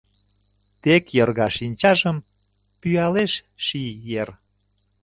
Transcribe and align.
Тек 0.81 1.03
йорга 1.17 1.47
шинчажым 1.57 2.17
пӱялеш 2.79 3.33
ший 3.65 3.91
ер. 4.21 4.29